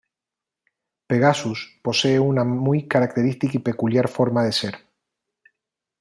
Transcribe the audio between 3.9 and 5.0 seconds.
forma de ser.